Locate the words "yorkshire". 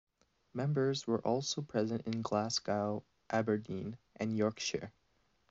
4.35-4.91